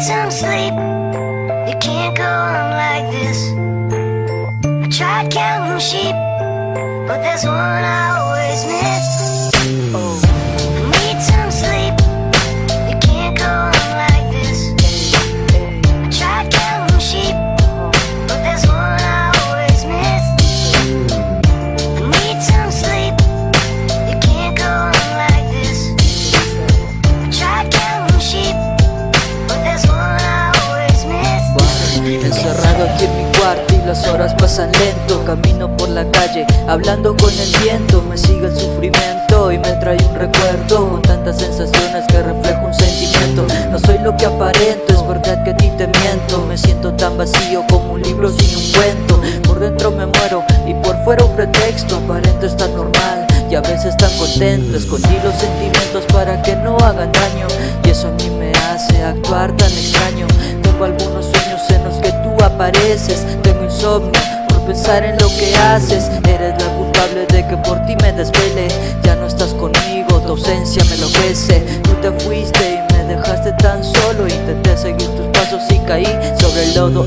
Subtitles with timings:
[0.00, 0.74] some sleep.
[1.68, 3.50] You can't go on like this.
[4.64, 6.14] I tried counting sheep,
[7.06, 9.27] but there's one I always miss.
[33.98, 38.56] Las horas pasan lento Camino por la calle, hablando con el viento Me sigue el
[38.56, 43.46] sufrimiento y me trae un recuerdo Con tantas sensaciones que refleja un sentimiento.
[43.70, 47.16] No soy lo que aparento, es verdad que a ti te miento Me siento tan
[47.18, 49.20] vacío como un libro sin un cuento.
[49.48, 53.96] Por dentro me muero y por fuera un pretexto Aparento estar normal y a veces
[53.96, 57.46] tan contento Escondí los sentimientos para que no hagan daño.
[57.84, 60.26] Y eso a mí me hace actuar tan extraño.
[60.62, 63.24] Tengo algunos sueños en los que tú apareces
[64.48, 68.68] por pensar en lo que haces Eres la culpable de que por ti me desvele.
[69.02, 71.60] Ya no estás conmigo, tu ausencia me enloquece.
[71.82, 74.26] Tú te fuiste y me dejaste tan solo.
[74.26, 76.06] Intenté seguir tus pasos y caí
[76.38, 77.06] sobre el lodo.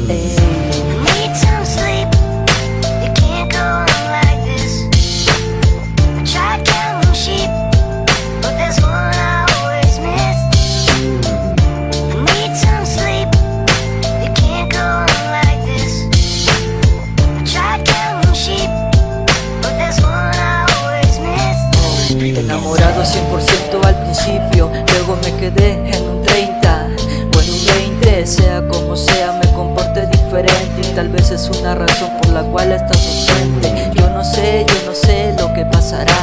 [23.72, 26.88] 100% al principio, luego me quedé en un 30
[27.36, 27.66] o en un
[28.00, 32.44] 20, sea como sea me comporté diferente y tal vez es una razón por la
[32.44, 33.92] cual estás ausente.
[33.96, 36.18] Yo no sé, yo no sé lo que pasará,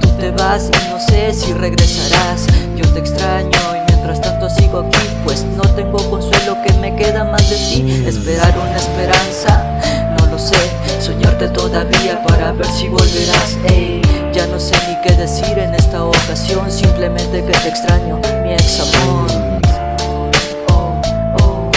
[0.00, 2.46] tú te vas y no sé si regresarás,
[2.76, 7.24] yo te extraño y mientras tanto sigo aquí, pues no tengo consuelo que me queda
[7.24, 9.80] más de ti, esperar una esperanza,
[10.18, 10.56] no lo sé,
[11.00, 14.00] soñarte todavía para ver si volverás, ey,
[14.32, 18.80] ya no sé ni qué decir en esta ocasión, simplemente que te extraño, mi ex
[18.80, 19.26] amor.
[20.68, 21.00] Oh,
[21.40, 21.70] oh,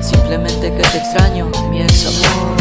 [0.00, 2.55] simplemente que te extraño, mi ex amor.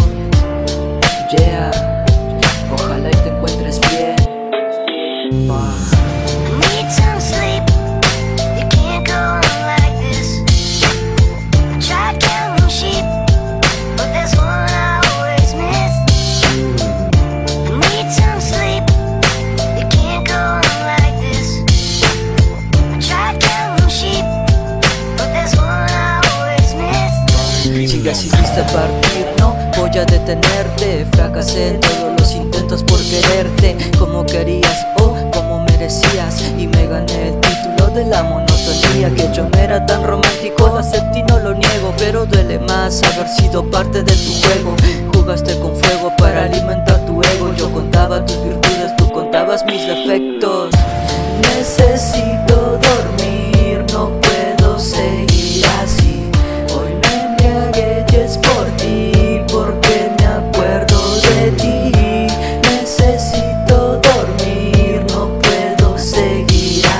[28.75, 31.07] Partir, no voy a detenerte.
[31.13, 36.43] Fracasé en todos los intentos por quererte como querías o como merecías.
[36.57, 39.09] Y me gané el título de la monotonía.
[39.15, 41.93] Que yo no era tan romántico, lo acepté y no lo niego.
[41.97, 44.75] Pero duele más haber sido parte de tu juego.
[45.13, 47.53] Jugaste con fuego para alimentar tu ego.
[47.57, 50.34] Yo contaba tus virtudes, tú contabas mis defectos.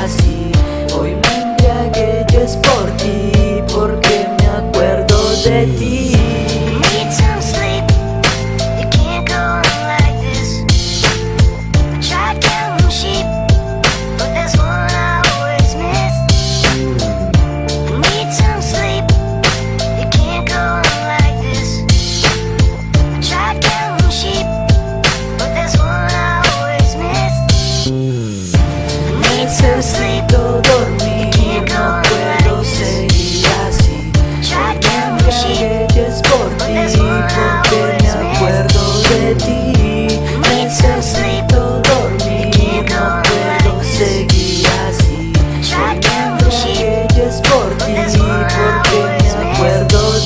[0.06, 0.52] Así.
[0.98, 6.05] Hoy me embriagué y es por ti, porque me acuerdo de ti.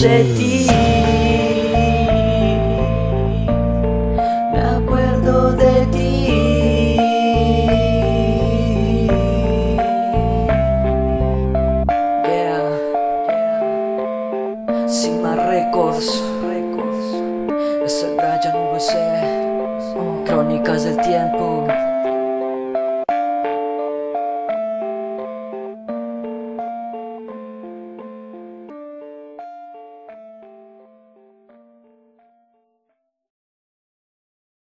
[0.09, 0.65] De ti.
[4.51, 6.25] Me acuerdo de ti.
[12.25, 12.69] Yeah.
[14.87, 16.23] Cima Records.
[17.85, 18.93] Es el Brian VC.
[20.25, 21.67] Crónicas del tiempo.